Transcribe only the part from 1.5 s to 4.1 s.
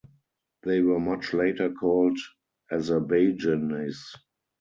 called Azerbaijanis.